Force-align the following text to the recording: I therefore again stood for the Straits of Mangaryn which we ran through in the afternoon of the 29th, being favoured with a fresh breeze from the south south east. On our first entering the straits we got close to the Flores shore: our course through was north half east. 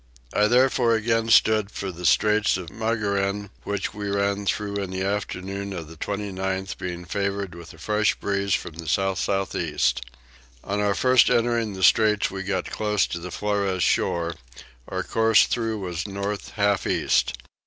I 0.33 0.47
therefore 0.47 0.95
again 0.95 1.29
stood 1.29 1.69
for 1.69 1.91
the 1.91 2.07
Straits 2.07 2.57
of 2.57 2.71
Mangaryn 2.71 3.51
which 3.63 3.93
we 3.93 4.09
ran 4.09 4.47
through 4.47 4.77
in 4.77 4.89
the 4.89 5.03
afternoon 5.03 5.73
of 5.73 5.87
the 5.87 5.95
29th, 5.95 6.75
being 6.79 7.05
favoured 7.05 7.53
with 7.53 7.71
a 7.71 7.77
fresh 7.77 8.15
breeze 8.15 8.55
from 8.55 8.73
the 8.77 8.87
south 8.87 9.19
south 9.19 9.53
east. 9.53 10.01
On 10.63 10.79
our 10.79 10.95
first 10.95 11.29
entering 11.29 11.73
the 11.73 11.83
straits 11.83 12.31
we 12.31 12.41
got 12.41 12.71
close 12.71 13.05
to 13.05 13.19
the 13.19 13.29
Flores 13.29 13.83
shore: 13.83 14.33
our 14.87 15.03
course 15.03 15.45
through 15.45 15.77
was 15.79 16.07
north 16.07 16.49
half 16.53 16.87
east. 16.87 17.37